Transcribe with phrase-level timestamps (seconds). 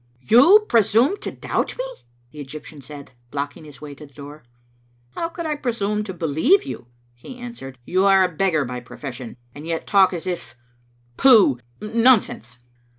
[0.23, 1.85] "You presume to doubt me!"
[2.31, 4.43] the Egyptian said, blocking his way to the door."
[5.15, 9.37] How could I presume to believe you?" he answered." You are a beggar by profession,
[9.53, 10.55] and yet talk as if—
[11.17, 12.57] pooh, nonsense."